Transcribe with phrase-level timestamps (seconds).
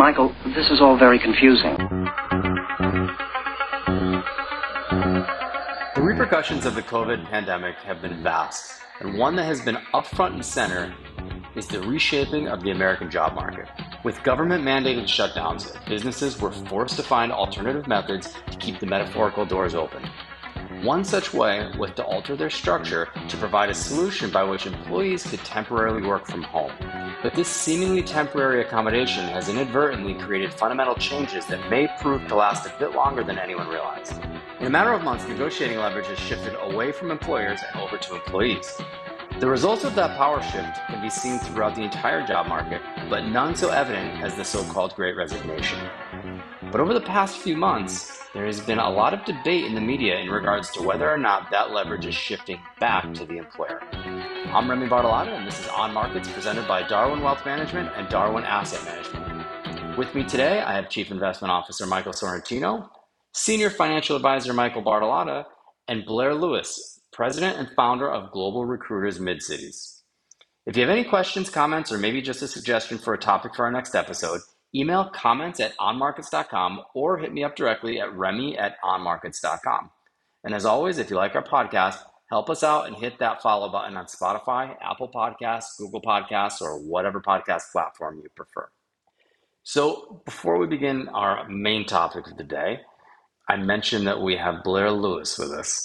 [0.00, 1.76] Michael, this is all very confusing.
[5.94, 10.06] The repercussions of the COVID pandemic have been vast, and one that has been up
[10.06, 10.94] front and center
[11.54, 13.68] is the reshaping of the American job market.
[14.02, 19.44] With government mandated shutdowns, businesses were forced to find alternative methods to keep the metaphorical
[19.44, 20.02] doors open.
[20.82, 25.24] One such way was to alter their structure to provide a solution by which employees
[25.24, 26.72] could temporarily work from home.
[27.22, 32.64] But this seemingly temporary accommodation has inadvertently created fundamental changes that may prove to last
[32.64, 34.24] a bit longer than anyone realized.
[34.58, 38.14] In a matter of months, negotiating leverage has shifted away from employers and over to
[38.14, 38.80] employees.
[39.38, 43.26] The results of that power shift can be seen throughout the entire job market, but
[43.26, 45.78] none so evident as the so called Great Resignation.
[46.72, 49.80] But over the past few months, there has been a lot of debate in the
[49.80, 53.80] media in regards to whether or not that leverage is shifting back to the employer.
[53.92, 58.44] I'm Remy Bartolotta, and this is On Markets presented by Darwin Wealth Management and Darwin
[58.44, 59.98] Asset Management.
[59.98, 62.88] With me today, I have Chief Investment Officer Michael Sorrentino,
[63.32, 65.46] Senior Financial Advisor Michael Bartolotta,
[65.88, 70.04] and Blair Lewis, President and Founder of Global Recruiters Mid Cities.
[70.66, 73.64] If you have any questions, comments, or maybe just a suggestion for a topic for
[73.64, 74.40] our next episode,
[74.74, 79.90] Email comments at onmarkets.com or hit me up directly at remy at onmarkets.com.
[80.44, 83.68] And as always, if you like our podcast, help us out and hit that follow
[83.68, 88.68] button on Spotify, Apple Podcasts, Google Podcasts, or whatever podcast platform you prefer.
[89.62, 92.80] So, before we begin our main topic of the day,
[93.48, 95.82] I mentioned that we have Blair Lewis with us.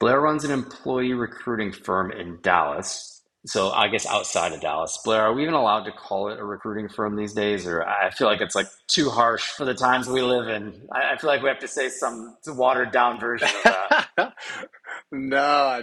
[0.00, 5.22] Blair runs an employee recruiting firm in Dallas, so I guess outside of Dallas, Blair,
[5.22, 7.66] are we even allowed to call it a recruiting firm these days?
[7.66, 10.88] Or I feel like it's like too harsh for the times we live in.
[10.92, 13.62] I, feel like we have to say some watered down version of
[14.16, 14.34] that.
[15.12, 15.82] no,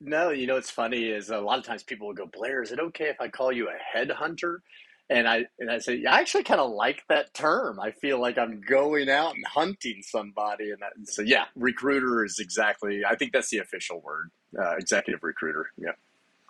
[0.00, 0.30] no.
[0.30, 2.78] You know, what's funny is a lot of times people will go, Blair, is it
[2.78, 4.58] okay if I call you a headhunter?
[5.10, 7.78] And I and I say, yeah, I actually kind of like that term.
[7.78, 12.38] I feel like I'm going out and hunting somebody, and, that, so yeah, recruiter is
[12.38, 13.02] exactly.
[13.04, 15.70] I think that's the official word, uh, executive recruiter.
[15.76, 15.92] Yeah.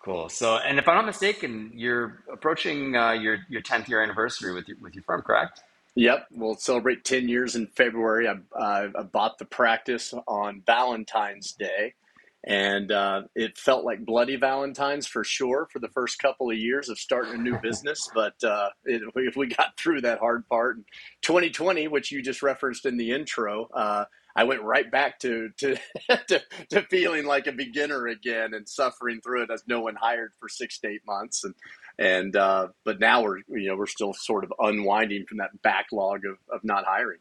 [0.05, 0.29] Cool.
[0.29, 4.67] So, and if I'm not mistaken, you're approaching uh, your your 10th year anniversary with
[4.67, 5.63] your, with your firm, correct?
[5.95, 8.27] Yep, we'll celebrate 10 years in February.
[8.27, 11.95] I, uh, I bought the practice on Valentine's Day,
[12.43, 16.89] and uh, it felt like bloody Valentine's for sure for the first couple of years
[16.89, 18.07] of starting a new business.
[18.13, 20.77] But uh, it, if we got through that hard part,
[21.23, 25.77] 2020, which you just referenced in the intro, uh, I went right back to to,
[26.27, 30.33] to, to feeling like a beginner again and suffering through it as no one hired
[30.39, 31.53] for six to eight months and
[31.97, 36.25] and uh, but now we're you know we're still sort of unwinding from that backlog
[36.25, 37.19] of, of not hiring.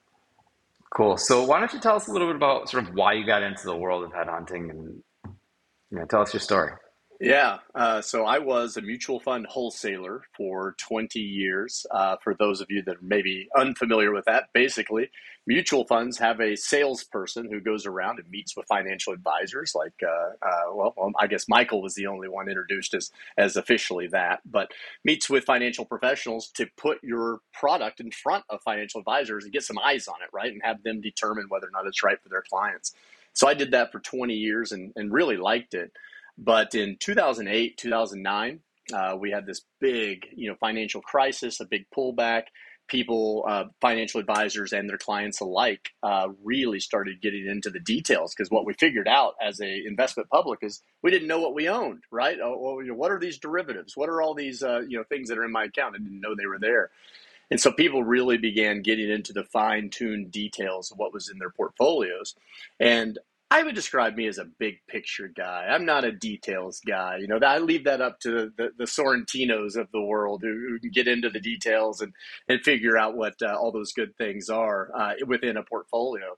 [0.95, 1.17] Cool.
[1.17, 3.43] So why don't you tell us a little bit about sort of why you got
[3.43, 5.03] into the world of headhunting and
[5.91, 6.73] you know, tell us your story.
[7.21, 7.59] Yeah.
[7.75, 11.87] Uh, so I was a mutual fund wholesaler for 20 years.
[11.91, 15.11] Uh, for those of you that are maybe unfamiliar with that, basically,
[15.47, 19.75] mutual funds have a salesperson who goes around and meets with financial advisors.
[19.75, 24.09] Like, uh, uh well, I guess Michael was the only one introduced as, as officially
[24.09, 24.73] that, but
[25.05, 29.63] meets with financial professionals to put your product in front of financial advisors and get
[29.63, 30.53] some eyes on it, right?
[30.53, 32.93] And have them determine whether or not it's right for their clients.
[33.35, 35.93] So I did that for 20 years and, and really liked it.
[36.37, 38.61] But in 2008, 2009,
[38.93, 42.45] uh, we had this big, you know, financial crisis, a big pullback.
[42.87, 48.35] People, uh, financial advisors, and their clients alike, uh, really started getting into the details
[48.35, 51.67] because what we figured out as a investment public is we didn't know what we
[51.67, 52.37] owned, right?
[52.43, 53.97] Oh, well, you know, what are these derivatives?
[53.97, 55.95] What are all these, uh, you know, things that are in my account?
[55.95, 56.91] I didn't know they were there.
[57.51, 61.39] And so people really began getting into the fine tuned details of what was in
[61.39, 62.35] their portfolios.
[62.81, 63.19] And
[63.55, 65.69] I would describe me as a big picture guy.
[65.71, 67.19] I'm not a details guy.
[67.21, 70.81] You know, I leave that up to the, the Sorrentinos of the world who, who,
[70.81, 72.13] can get into the details and,
[72.49, 76.37] and figure out what uh, all those good things are uh, within a portfolio.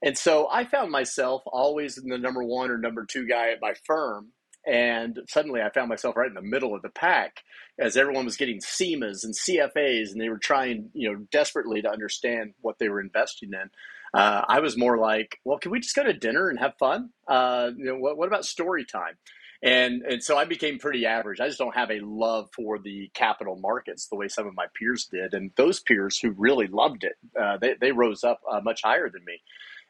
[0.00, 3.60] And so I found myself always in the number one or number two guy at
[3.60, 4.28] my firm.
[4.66, 7.42] And suddenly I found myself right in the middle of the pack
[7.78, 11.90] as everyone was getting CIMAs and CFAs and they were trying, you know, desperately to
[11.90, 13.68] understand what they were investing in.
[14.16, 17.10] Uh, I was more like, well, can we just go to dinner and have fun?
[17.28, 19.18] Uh, you know, what, what about story time?
[19.62, 21.40] And and so I became pretty average.
[21.40, 24.66] I just don't have a love for the capital markets the way some of my
[24.78, 28.60] peers did, and those peers who really loved it, uh, they they rose up uh,
[28.62, 29.40] much higher than me.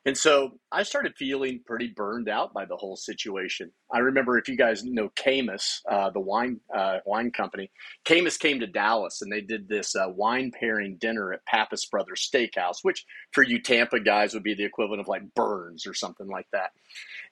[0.06, 3.72] And so I started feeling pretty burned out by the whole situation.
[3.92, 7.72] I remember if you guys know Caymus, uh, the wine uh, wine company,
[8.04, 12.30] Caymus came to Dallas and they did this uh, wine pairing dinner at Pappas Brothers
[12.32, 16.28] Steakhouse, which for you Tampa guys would be the equivalent of like Bern's or something
[16.28, 16.70] like that.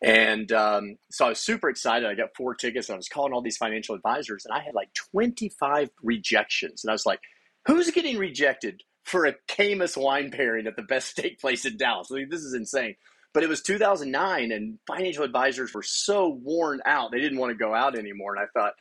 [0.02, 2.08] And um, so I was super excited.
[2.08, 2.88] I got four tickets.
[2.88, 6.82] and I was calling all these financial advisors, and I had like 25 rejections.
[6.82, 7.20] And I was like,
[7.66, 12.08] who's getting rejected for a Caymus wine pairing at the best steak place in Dallas.
[12.10, 12.96] I mean, this is insane.
[13.32, 17.58] But it was 2009, and financial advisors were so worn out, they didn't want to
[17.58, 18.36] go out anymore.
[18.36, 18.74] And I thought,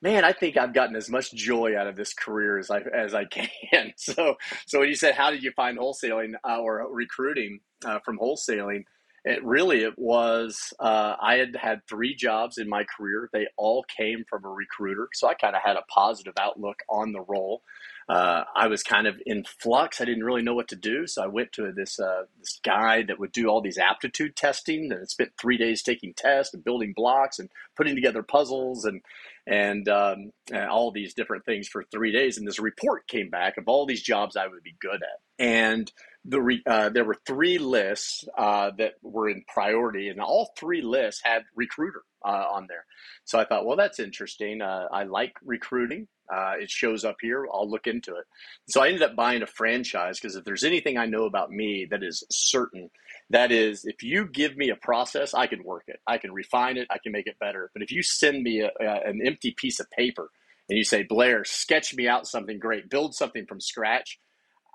[0.00, 3.14] man, I think I've gotten as much joy out of this career as I as
[3.14, 3.48] I can.
[3.96, 8.18] So, so when you said, how did you find wholesaling uh, or recruiting uh, from
[8.18, 8.84] wholesaling?
[9.26, 13.28] It really it was uh, I had had three jobs in my career.
[13.32, 17.12] They all came from a recruiter, so I kind of had a positive outlook on
[17.12, 17.62] the role
[18.08, 20.00] uh, I was kind of in flux.
[20.00, 23.02] I didn't really know what to do, so I went to this uh, this guy
[23.02, 24.92] that would do all these aptitude testing.
[24.92, 29.00] And spent three days taking tests and building blocks and putting together puzzles and
[29.46, 32.38] and, um, and all these different things for three days.
[32.38, 35.20] And this report came back of all these jobs I would be good at.
[35.38, 35.92] And
[36.24, 40.80] the re, uh, there were three lists uh, that were in priority, and all three
[40.80, 42.86] lists had recruiter uh, on there.
[43.24, 44.62] So I thought, well, that's interesting.
[44.62, 46.08] Uh, I like recruiting.
[46.32, 47.46] Uh, it shows up here.
[47.52, 48.24] I'll look into it.
[48.68, 51.86] So I ended up buying a franchise because if there's anything I know about me
[51.90, 52.90] that is certain,
[53.28, 56.00] that is if you give me a process, I can work it.
[56.06, 56.88] I can refine it.
[56.90, 57.70] I can make it better.
[57.74, 60.30] But if you send me a, a, an empty piece of paper
[60.70, 64.18] and you say, Blair, sketch me out something great, build something from scratch,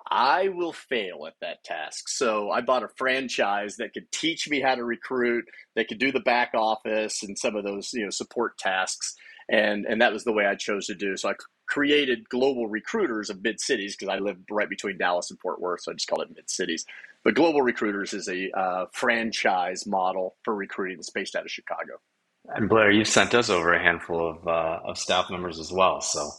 [0.10, 2.10] I will fail at that task.
[2.10, 5.46] So I bought a franchise that could teach me how to recruit,
[5.76, 9.16] that could do the back office and some of those you know support tasks
[9.50, 11.18] and and that was the way I chose to do.
[11.18, 11.34] So I
[11.68, 15.82] created global recruiters of mid cities because I live right between Dallas and Fort Worth,
[15.82, 16.86] so I just call it mid cities.
[17.24, 22.00] But global recruiters is a uh, franchise model for recruiting that's based out of Chicago.
[22.48, 26.00] And Blair, you've sent us over a handful of uh, of staff members as well,
[26.02, 26.30] so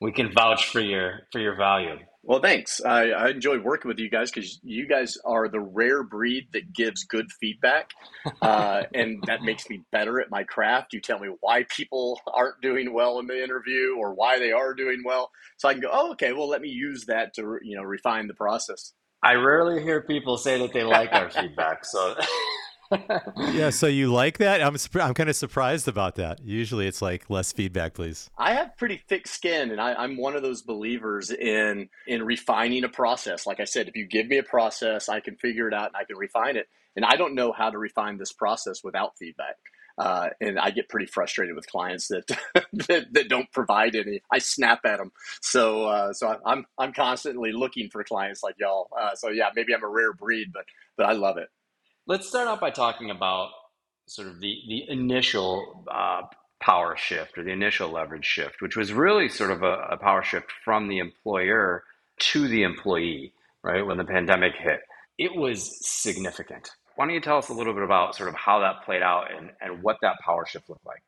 [0.00, 1.96] we can vouch for your for your value.
[2.22, 2.82] Well, thanks.
[2.84, 6.72] I, I enjoy working with you guys because you guys are the rare breed that
[6.72, 7.92] gives good feedback,
[8.42, 10.92] uh, and that makes me better at my craft.
[10.92, 14.74] You tell me why people aren't doing well in the interview or why they are
[14.74, 17.76] doing well, so I can go, oh, okay, well, let me use that to you
[17.76, 18.92] know refine the process.
[19.22, 22.16] I rarely hear people say that they like our feedback, so
[23.52, 24.62] yeah, so you like that?
[24.62, 26.40] I'm I'm kind of surprised about that.
[26.44, 28.30] Usually, it's like less feedback, please.
[28.36, 32.84] I have pretty thick skin, and I, am one of those believers in in refining
[32.84, 33.46] a process.
[33.46, 35.96] Like I said, if you give me a process, I can figure it out and
[35.96, 36.68] I can refine it.
[36.96, 39.56] And I don't know how to refine this process without feedback.
[39.96, 42.26] Uh, and I get pretty frustrated with clients that,
[42.88, 44.22] that, that don't provide any.
[44.32, 45.12] I snap at them.
[45.42, 48.88] So uh, so I'm I'm constantly looking for clients like y'all.
[48.98, 50.64] Uh, so yeah, maybe I'm a rare breed, but
[50.96, 51.48] but I love it.
[52.06, 53.50] Let's start out by talking about
[54.06, 56.22] sort of the the initial uh,
[56.60, 60.22] power shift or the initial leverage shift, which was really sort of a, a, power
[60.22, 61.84] shift from the employer
[62.18, 63.32] to the employee,
[63.62, 63.84] right?
[63.84, 64.80] When the pandemic hit,
[65.18, 66.70] it was significant.
[66.96, 69.32] Why don't you tell us a little bit about sort of how that played out
[69.34, 71.02] and, and what that power shift looked like?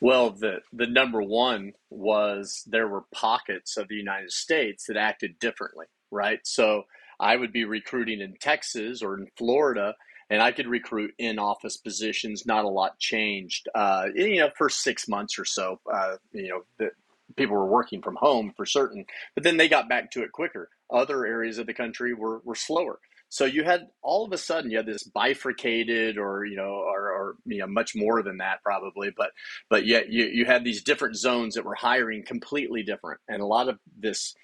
[0.00, 5.38] Well, the, the number one was there were pockets of the United States that acted
[5.38, 6.38] differently, right?
[6.44, 6.84] So
[7.20, 9.94] I would be recruiting in Texas or in Florida,
[10.30, 12.46] and I could recruit in office positions.
[12.46, 13.68] Not a lot changed.
[13.74, 16.90] Uh, you know, for six months or so, uh, you know, the,
[17.36, 19.04] people were working from home for certain,
[19.34, 20.68] but then they got back to it quicker.
[20.90, 22.98] Other areas of the country were, were slower.
[23.30, 27.10] So you had all of a sudden you had this bifurcated, or you know, or,
[27.10, 29.32] or you know, much more than that probably, but
[29.68, 33.46] but yet you you had these different zones that were hiring completely different, and a
[33.46, 34.34] lot of this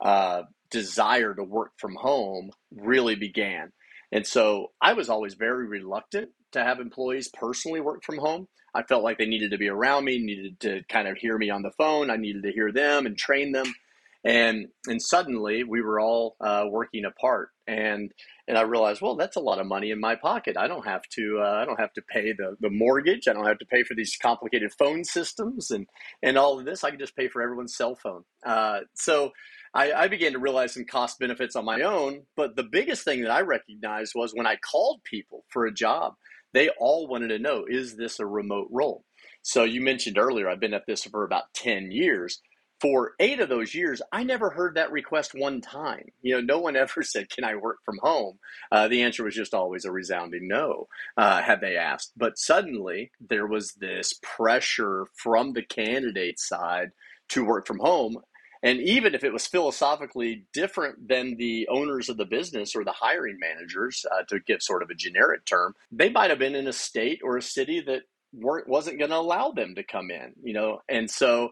[0.00, 0.42] uh,
[0.72, 3.72] desire to work from home really began.
[4.10, 8.48] And so I was always very reluctant to have employees personally work from home.
[8.74, 11.50] I felt like they needed to be around me, needed to kind of hear me
[11.50, 12.10] on the phone.
[12.10, 13.72] I needed to hear them and train them.
[14.24, 18.12] And and suddenly we were all uh, working apart, and
[18.46, 20.56] and I realized, well, that's a lot of money in my pocket.
[20.56, 23.26] I don't have to uh, I don't have to pay the, the mortgage.
[23.26, 25.88] I don't have to pay for these complicated phone systems and
[26.22, 26.84] and all of this.
[26.84, 28.22] I can just pay for everyone's cell phone.
[28.46, 29.32] Uh, so
[29.74, 32.22] I, I began to realize some cost benefits on my own.
[32.36, 36.14] But the biggest thing that I recognized was when I called people for a job,
[36.52, 39.04] they all wanted to know is this a remote role?
[39.42, 42.40] So you mentioned earlier, I've been at this for about 10 years.
[42.80, 46.06] For eight of those years, I never heard that request one time.
[46.20, 48.38] You know, no one ever said, Can I work from home?
[48.72, 52.12] Uh, the answer was just always a resounding no, uh, had they asked.
[52.16, 56.90] But suddenly, there was this pressure from the candidate side
[57.28, 58.16] to work from home
[58.62, 62.92] and even if it was philosophically different than the owners of the business or the
[62.92, 66.68] hiring managers, uh, to give sort of a generic term, they might have been in
[66.68, 68.02] a state or a city that
[68.32, 70.32] weren't wasn't going to allow them to come in.
[70.42, 71.50] You know, and so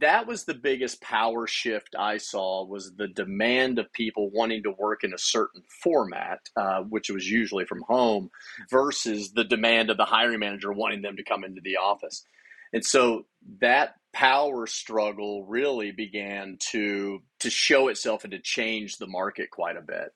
[0.00, 4.72] that was the biggest power shift I saw was the demand of people wanting to
[4.72, 8.30] work in a certain format, uh, which was usually from home,
[8.70, 12.24] versus the demand of the hiring manager wanting them to come into the office.
[12.72, 13.26] And so
[13.60, 19.76] that power struggle really began to to show itself and to change the market quite
[19.76, 20.10] a bit.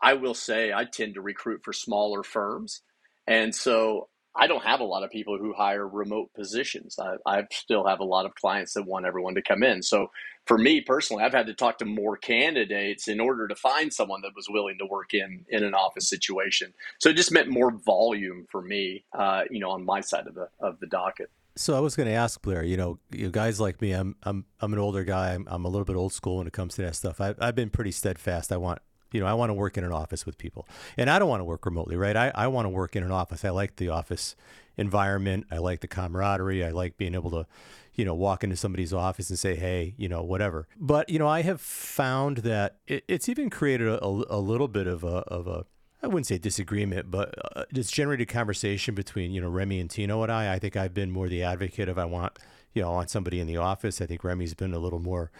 [0.00, 2.80] I will say I tend to recruit for smaller firms.
[3.26, 6.98] And so I don't have a lot of people who hire remote positions.
[6.98, 9.82] I, I still have a lot of clients that want everyone to come in.
[9.82, 10.10] So
[10.46, 14.22] for me personally, I've had to talk to more candidates in order to find someone
[14.22, 16.72] that was willing to work in in an office situation.
[17.00, 20.34] So it just meant more volume for me, uh, you know, on my side of
[20.34, 21.28] the of the docket.
[21.54, 24.46] So I was going to ask Blair, you know, you guys like me, I'm I'm
[24.60, 25.34] I'm an older guy.
[25.34, 27.20] I'm, I'm a little bit old school when it comes to that stuff.
[27.20, 28.52] I, I've been pretty steadfast.
[28.52, 28.80] I want
[29.12, 30.66] you know, I want to work in an office with people.
[30.96, 32.16] And I don't want to work remotely, right?
[32.16, 33.44] I, I want to work in an office.
[33.44, 34.34] I like the office
[34.76, 35.46] environment.
[35.50, 36.64] I like the camaraderie.
[36.64, 37.46] I like being able to,
[37.94, 40.66] you know, walk into somebody's office and say, hey, you know, whatever.
[40.78, 44.68] But, you know, I have found that it, it's even created a, a, a, little
[44.68, 45.66] bit of a, of a,
[46.02, 50.22] I wouldn't say disagreement, but uh, it's generated conversation between, you know, Remy and Tino
[50.22, 50.52] and I.
[50.52, 52.38] I think I've been more the advocate of I want,
[52.74, 54.00] you know, I want somebody in the office.
[54.00, 55.30] I think Remy's been a little more,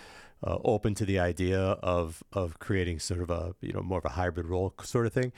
[0.44, 4.04] uh, open to the idea of of creating sort of a you know more of
[4.04, 5.32] a hybrid role sort of thing.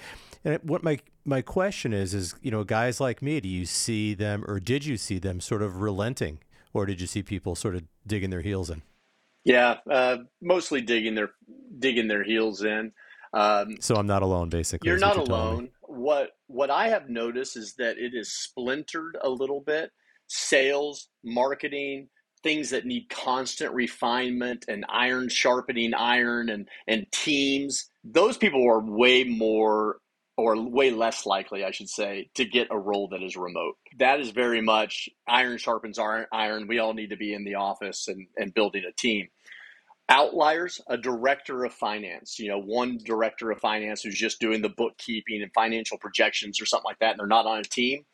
[0.45, 4.15] And what my my question is is you know guys like me, do you see
[4.15, 6.39] them or did you see them sort of relenting,
[6.73, 8.83] or did you see people sort of digging their heels in?
[9.45, 11.31] Yeah, uh, mostly digging their
[11.79, 12.93] digging their heels in.
[13.35, 14.89] Um, so I'm not alone, basically.
[14.89, 15.71] You're not alone.
[15.83, 19.91] What what I have noticed is that it is splintered a little bit.
[20.27, 22.09] Sales, marketing,
[22.45, 28.81] things that need constant refinement and iron sharpening iron and and teams those people are
[28.81, 29.97] way more
[30.37, 34.21] or way less likely i should say to get a role that is remote that
[34.21, 38.27] is very much iron sharpens iron we all need to be in the office and,
[38.37, 39.27] and building a team
[40.09, 44.69] outliers a director of finance you know one director of finance who's just doing the
[44.69, 48.05] bookkeeping and financial projections or something like that and they're not on a team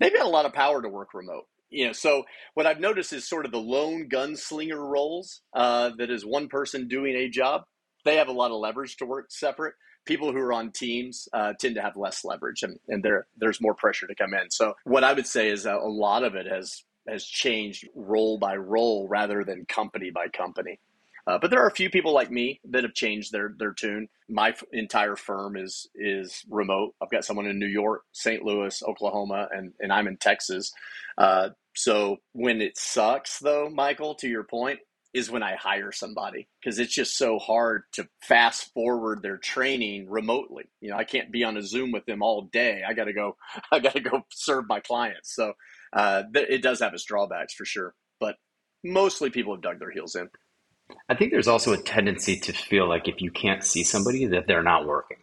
[0.00, 3.12] they've got a lot of power to work remote you know, so what I've noticed
[3.12, 7.62] is sort of the lone gunslinger roles uh, that is one person doing a job.
[8.04, 9.74] They have a lot of leverage to work separate.
[10.06, 13.60] People who are on teams uh, tend to have less leverage, and, and there there's
[13.60, 14.50] more pressure to come in.
[14.50, 18.56] So what I would say is a lot of it has has changed role by
[18.56, 20.80] role rather than company by company.
[21.28, 24.08] Uh, but there are a few people like me that have changed their their tune.
[24.30, 26.94] My f- entire firm is is remote.
[27.02, 28.44] I've got someone in New York, St.
[28.44, 30.72] Louis, Oklahoma, and and I'm in Texas.
[31.18, 34.80] Uh, so when it sucks, though, Michael, to your point,
[35.14, 40.08] is when I hire somebody because it's just so hard to fast forward their training
[40.10, 40.64] remotely.
[40.80, 42.82] You know, I can't be on a Zoom with them all day.
[42.88, 43.36] I got to go.
[43.72, 45.34] I got to go serve my clients.
[45.34, 45.54] So
[45.94, 48.36] uh, th- it does have its drawbacks for sure, but
[48.84, 50.28] mostly people have dug their heels in.
[51.08, 54.46] I think there's also a tendency to feel like if you can't see somebody that
[54.46, 55.18] they're not working,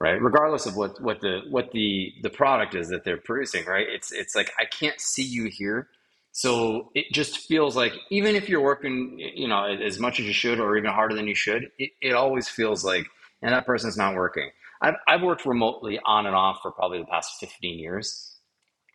[0.00, 0.20] right?
[0.20, 3.86] Regardless of what what the what the the product is that they're producing, right?
[3.88, 5.88] It's it's like I can't see you here.
[6.32, 10.32] So it just feels like even if you're working, you know, as much as you
[10.32, 13.06] should or even harder than you should, it, it always feels like,
[13.42, 14.50] and that person's not working.
[14.80, 18.36] I've, I've worked remotely on and off for probably the past 15 years.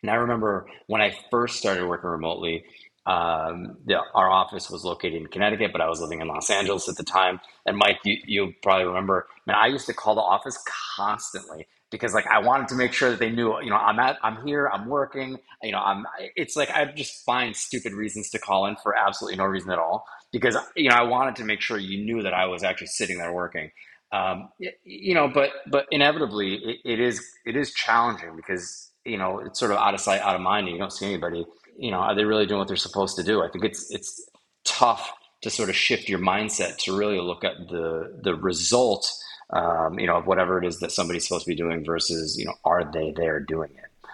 [0.02, 2.64] And I remember when I first started working remotely,
[3.06, 6.88] um, the, our office was located in Connecticut, but I was living in Los Angeles
[6.88, 7.40] at the time.
[7.66, 10.58] And Mike, you, you probably remember, man, I used to call the office
[10.96, 14.18] constantly because like I wanted to make sure that they knew, you know, I'm at,
[14.22, 16.04] I'm here, I'm working, you know, I'm,
[16.36, 19.78] it's like, I just find stupid reasons to call in for absolutely no reason at
[19.78, 22.88] all because, you know, I wanted to make sure you knew that I was actually
[22.88, 23.70] sitting there working.
[24.12, 24.50] Um,
[24.84, 29.58] you know, but, but inevitably it, it is, it is challenging because, you know, it's
[29.58, 31.44] sort of out of sight, out of mind and you don't see anybody
[31.78, 33.42] you know, are they really doing what they're supposed to do?
[33.42, 34.28] I think it's it's
[34.64, 39.10] tough to sort of shift your mindset to really look at the the result,
[39.50, 42.46] um, you know, of whatever it is that somebody's supposed to be doing versus, you
[42.46, 44.10] know, are they there doing it?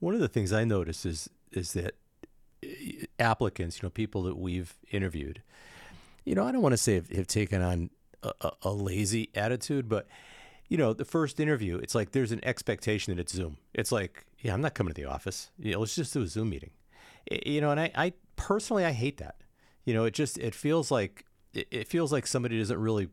[0.00, 1.94] One of the things I notice is is that
[2.62, 5.42] eh, applicants, you know, people that we've interviewed,
[6.24, 7.90] you know, I don't want to say have, have taken on
[8.22, 10.06] a, a, lazy attitude, but
[10.68, 13.58] you know, the first interview, it's like there's an expectation that it's Zoom.
[13.74, 15.50] It's like, yeah, I'm not coming to the office.
[15.58, 16.70] You know, let's just do a Zoom meeting
[17.30, 19.36] you know, and I, I personally I hate that.
[19.84, 21.24] You know, it just it feels like
[21.54, 23.08] it feels like somebody doesn't really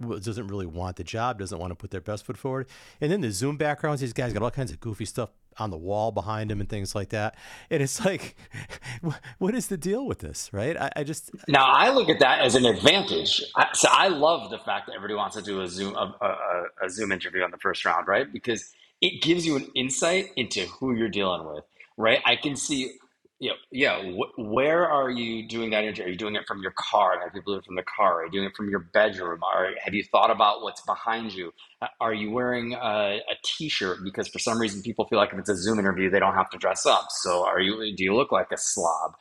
[0.00, 2.66] doesn't really want the job, doesn't want to put their best foot forward.
[3.00, 5.76] And then the Zoom backgrounds, these guys got all kinds of goofy stuff on the
[5.76, 7.36] wall behind them and things like that.
[7.70, 8.36] And it's like,
[9.38, 10.76] what is the deal with this, right?
[10.76, 13.42] I, I just now I look at that as an advantage.
[13.54, 16.86] I, so I love the fact that everybody wants to do a Zoom a, a,
[16.86, 18.30] a Zoom interview on the first round, right?
[18.30, 21.64] Because it gives you an insight into who you're dealing with,
[21.96, 22.20] right?
[22.24, 22.94] I can see
[23.40, 24.12] yeah, yeah.
[24.38, 26.04] where are you doing that interview?
[26.04, 27.20] Are you doing it from your car?
[27.20, 28.20] Have people do it from the car?
[28.20, 29.40] Are you doing it from your bedroom?
[29.42, 31.52] Are, have you thought about what's behind you?
[31.82, 35.38] Uh, are you wearing a a t-shirt because for some reason people feel like if
[35.38, 37.08] it's a Zoom interview they don't have to dress up?
[37.10, 37.94] So are you?
[37.96, 39.14] Do you look like a slob?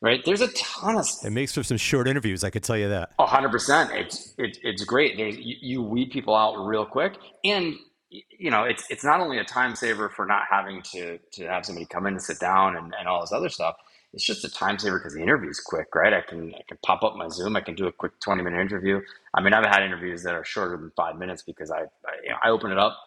[0.00, 0.24] right?
[0.24, 1.06] There's a ton of.
[1.24, 2.44] It makes for some short interviews.
[2.44, 3.12] I could tell you that.
[3.18, 3.90] hundred percent.
[3.92, 5.16] It's it, it's great.
[5.16, 7.74] There's, you, you weed people out real quick, and
[8.10, 11.66] you know it's it's not only a time saver for not having to to have
[11.66, 13.76] somebody come in and sit down and, and all this other stuff.
[14.14, 16.14] It's just a time saver because the interview is quick, right?
[16.14, 17.56] I can I can pop up my Zoom.
[17.56, 19.00] I can do a quick twenty minute interview.
[19.34, 22.30] I mean, I've had interviews that are shorter than five minutes because I I, you
[22.30, 22.98] know, I open it up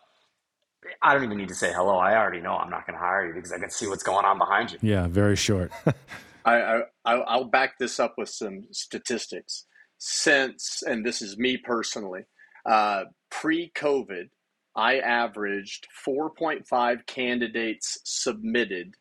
[1.01, 1.98] I don't even need to say hello.
[1.98, 4.25] I already know I'm not going to hire you because I can see what's going
[4.25, 4.79] on behind you.
[4.81, 5.72] Yeah, very short.
[6.46, 9.65] I, I I'll back this up with some statistics.
[10.00, 12.25] Since and this is me personally,
[12.65, 14.29] uh, pre-COVID,
[14.75, 18.96] I averaged 4.5 candidates submitted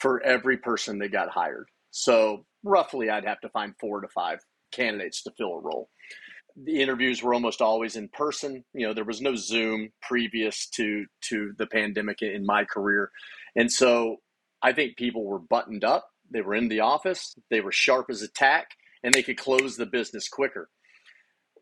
[0.00, 1.68] for every person that got hired.
[1.90, 4.40] So roughly, I'd have to find four to five
[4.72, 5.88] candidates to fill a role
[6.56, 8.64] the interviews were almost always in person.
[8.72, 13.10] You know, there was no Zoom previous to to the pandemic in my career,
[13.56, 14.18] and so
[14.62, 16.08] I think people were buttoned up.
[16.30, 17.34] They were in the office.
[17.50, 18.68] They were sharp as a tack,
[19.02, 20.68] and they could close the business quicker.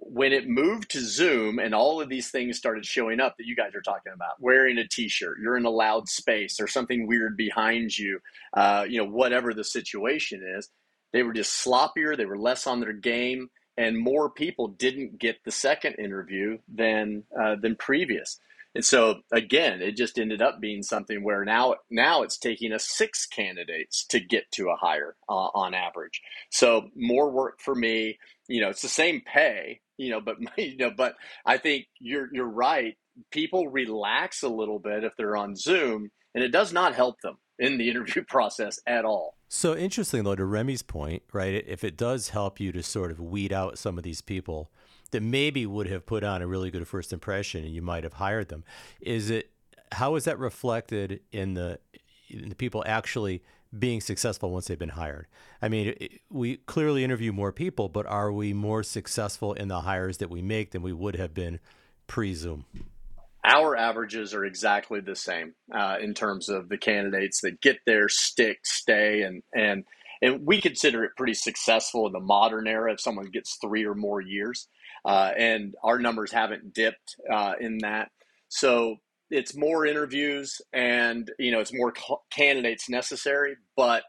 [0.04, 3.56] When it moved to Zoom and all of these things started showing up that you
[3.56, 7.36] guys are talking about, wearing a T-shirt, you're in a loud space, or something weird
[7.36, 8.18] behind you,
[8.52, 10.68] uh, you know, whatever the situation is,
[11.12, 12.16] they were just sloppier.
[12.16, 17.24] They were less on their game and more people didn't get the second interview than
[17.38, 18.38] uh, than previous.
[18.74, 22.88] And so again, it just ended up being something where now now it's taking us
[22.88, 26.22] six candidates to get to a hire uh, on average.
[26.50, 28.18] So more work for me.
[28.48, 29.80] You know, it's the same pay.
[30.02, 31.14] You know, but you know, but
[31.46, 32.96] I think you're you're right.
[33.30, 37.36] People relax a little bit if they're on Zoom, and it does not help them
[37.58, 39.36] in the interview process at all.
[39.48, 41.62] So interesting, though, to Remy's point, right?
[41.66, 44.70] If it does help you to sort of weed out some of these people
[45.10, 48.14] that maybe would have put on a really good first impression and you might have
[48.14, 48.64] hired them,
[49.00, 49.50] is it
[49.92, 51.78] how is that reflected in the
[52.30, 53.42] in the people actually
[53.76, 55.26] being successful once they've been hired?
[55.60, 55.94] I mean,
[56.30, 60.42] we clearly interview more people, but are we more successful in the hires that we
[60.42, 61.60] make than we would have been
[62.06, 62.66] pre Zoom?
[63.44, 68.08] our averages are exactly the same uh, in terms of the candidates that get there,
[68.08, 69.84] stick, stay, and and
[70.20, 73.94] and we consider it pretty successful in the modern era if someone gets three or
[73.94, 74.68] more years,
[75.04, 78.10] uh, and our numbers haven't dipped uh, in that.
[78.48, 78.98] So
[79.32, 81.92] it's more interviews, and you know it's more
[82.30, 84.04] candidates necessary, but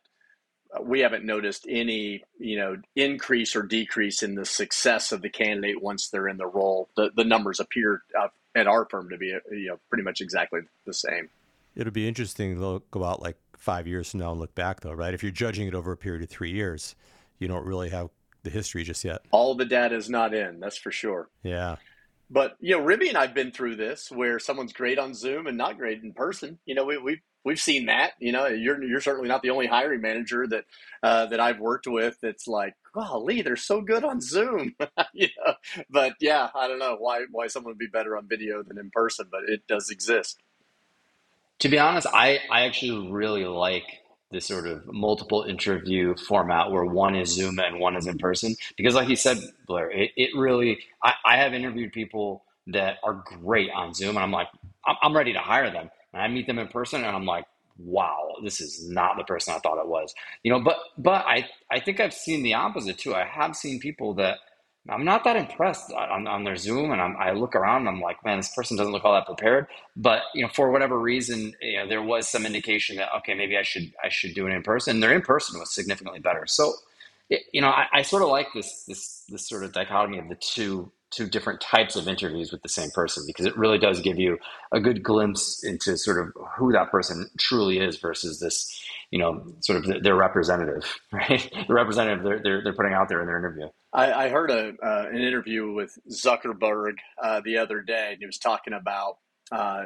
[0.81, 5.81] we haven't noticed any you know increase or decrease in the success of the candidate
[5.81, 6.89] once they're in the role.
[6.97, 10.59] The the numbers appear uh, at our firm to be you know pretty much exactly
[10.85, 11.29] the same.
[11.75, 14.91] It'll be interesting to go out like five years from now and look back though,
[14.91, 15.13] right?
[15.13, 16.95] If you're judging it over a period of three years,
[17.39, 18.09] you don't really have
[18.43, 19.21] the history just yet.
[19.31, 21.29] All the data is not in, that's for sure.
[21.43, 21.77] Yeah.
[22.33, 25.55] But you know, Remy and I've been through this where someone's great on Zoom and
[25.55, 26.57] not great in person.
[26.65, 28.13] You know, we we we've seen that.
[28.19, 30.65] You know, you're you're certainly not the only hiring manager that
[31.03, 32.17] uh, that I've worked with.
[32.23, 34.75] That's like, golly, they're so good on Zoom.
[35.13, 35.53] you know,
[35.91, 38.89] but yeah, I don't know why why someone would be better on video than in
[38.89, 40.39] person, but it does exist.
[41.59, 43.85] To be honest, I I actually really like
[44.33, 48.55] this sort of multiple interview format where one is Zoom and one is in person
[48.77, 53.13] because, like you said, Blair, it, it really I, I have interviewed people that are
[53.13, 54.49] great on Zoom, and I'm like,
[54.85, 57.45] I'm, I'm ready to hire them and I meet them in person and I'm like,
[57.77, 60.13] wow, this is not the person I thought it was.
[60.43, 63.15] You know, but but I I think I've seen the opposite too.
[63.15, 64.39] I have seen people that
[64.89, 68.01] I'm not that impressed on, on their Zoom, and I'm, i look around and I'm
[68.01, 69.67] like, man, this person doesn't look all that prepared.
[69.95, 73.57] But you know, for whatever reason, you know, there was some indication that okay, maybe
[73.57, 74.99] I should I should do it in person.
[74.99, 76.45] Their in person was significantly better.
[76.47, 76.73] So,
[77.29, 80.27] it, you know, I, I sort of like this this this sort of dichotomy of
[80.27, 84.01] the two two different types of interviews with the same person because it really does
[84.01, 84.37] give you
[84.71, 89.45] a good glimpse into sort of who that person truly is versus this, you know,
[89.61, 91.53] sort of their representative, right?
[91.67, 93.67] The representative they're, they're, they're putting out there in their interview.
[93.93, 98.25] I, I heard a, uh, an interview with Zuckerberg uh, the other day, and he
[98.25, 99.17] was talking about
[99.51, 99.85] uh,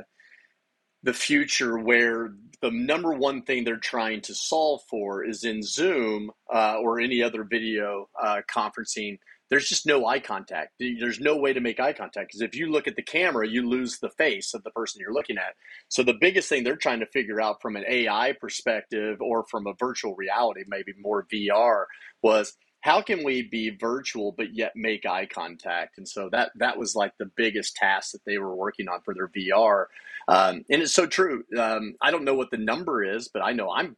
[1.03, 6.31] the future where the number one thing they're trying to solve for is in Zoom
[6.53, 9.17] uh, or any other video uh, conferencing–
[9.49, 10.73] there's just no eye contact.
[10.79, 13.67] There's no way to make eye contact because if you look at the camera, you
[13.67, 15.55] lose the face of the person you're looking at.
[15.87, 19.65] So the biggest thing they're trying to figure out from an AI perspective or from
[19.65, 21.85] a virtual reality, maybe more VR,
[22.21, 25.97] was how can we be virtual but yet make eye contact?
[25.97, 29.13] And so that that was like the biggest task that they were working on for
[29.13, 29.85] their VR.
[30.27, 31.43] Um, and it's so true.
[31.57, 33.95] Um, I don't know what the number is, but I know I'm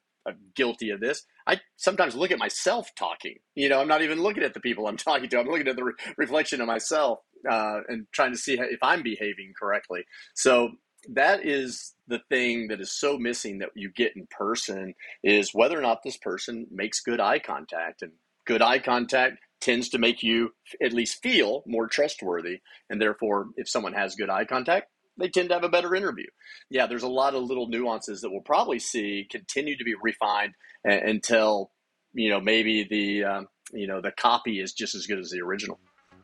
[0.55, 1.23] guilty of this.
[1.47, 3.37] I sometimes look at myself talking.
[3.55, 5.39] You know, I'm not even looking at the people I'm talking to.
[5.39, 9.03] I'm looking at the re- reflection of myself uh, and trying to see if I'm
[9.03, 10.05] behaving correctly.
[10.33, 10.71] So
[11.09, 15.77] that is the thing that is so missing that you get in person is whether
[15.77, 18.11] or not this person makes good eye contact and
[18.45, 23.67] good eye contact tends to make you at least feel more trustworthy and therefore if
[23.69, 26.27] someone has good eye contact they tend to have a better interview
[26.69, 30.53] yeah there's a lot of little nuances that we'll probably see continue to be refined
[30.85, 31.71] until
[32.13, 35.41] you know maybe the um, you know the copy is just as good as the
[35.41, 35.79] original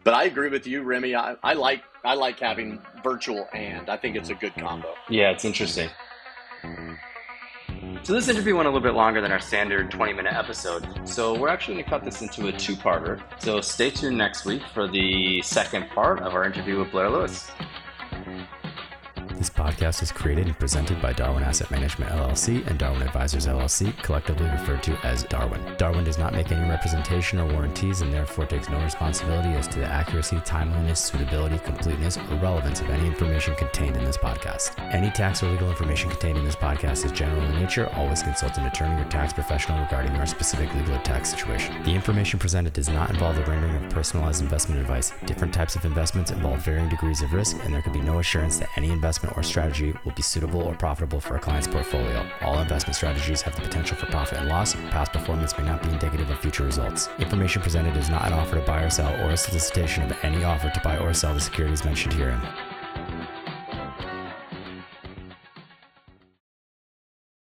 [0.06, 1.16] but I agree with you, Remy.
[1.16, 4.94] I, I like I like having virtual and I think it's a good combo.
[5.10, 5.90] Yeah, it's interesting.
[8.06, 10.86] So this interview went a little bit longer than our standard 20 minute episode.
[11.10, 13.20] So we're actually going to cut this into a two parter.
[13.40, 17.50] So stay tuned next week for the second part of our interview with Blair Lewis.
[19.46, 23.96] This podcast is created and presented by Darwin Asset Management LLC and Darwin Advisors LLC,
[24.02, 25.62] collectively referred to as Darwin.
[25.78, 29.78] Darwin does not make any representation or warranties and therefore takes no responsibility as to
[29.78, 34.80] the accuracy, timeliness, suitability, completeness, or relevance of any information contained in this podcast.
[34.92, 37.88] Any tax or legal information contained in this podcast is general in nature.
[37.94, 41.84] Always consult an attorney or tax professional regarding your specific legal or tax situation.
[41.84, 45.14] The information presented does not involve the rendering of personalized investment advice.
[45.28, 48.58] Different types of investments involve varying degrees of risk, and there can be no assurance
[48.58, 52.26] that any investment investment or strategy will be suitable or profitable for a client's portfolio.
[52.42, 54.76] All investment strategies have the potential for profit and loss.
[54.92, 57.10] Past performance may not be indicative of future results.
[57.20, 60.44] Information presented is not an offer to buy or sell or a solicitation of any
[60.44, 62.42] offer to buy or sell the securities mentioned herein.